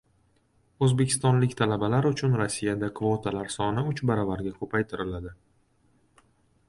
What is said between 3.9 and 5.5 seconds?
uch baravarga ko‘paytiriladi